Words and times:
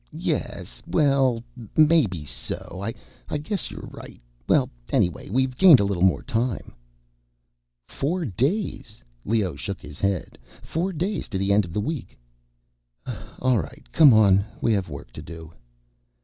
"Uu 0.11 0.15
m 0.15 0.15
m, 0.15 0.19
yes, 0.19 0.81
well, 0.87 1.43
maybe 1.77 2.25
so. 2.25 2.83
I 3.29 3.37
guess 3.37 3.69
you're 3.69 3.87
right—Well, 3.91 4.67
anyway, 4.91 5.29
we've 5.29 5.55
gained 5.55 5.79
a 5.79 5.83
little 5.83 6.01
more 6.01 6.23
time." 6.23 6.73
"Four 7.87 8.25
days." 8.25 9.03
Leoh 9.25 9.55
shook 9.55 9.79
his 9.79 9.99
head. 9.99 10.39
"Four 10.63 10.91
days 10.91 11.27
to 11.27 11.37
the 11.37 11.53
end 11.53 11.65
of 11.65 11.73
the 11.73 11.79
week. 11.81 12.17
All 13.41 13.59
right, 13.59 13.85
come 13.91 14.11
on, 14.11 14.43
we 14.59 14.73
have 14.73 14.89
work 14.89 15.13
to 15.13 15.21
do." 15.21 15.53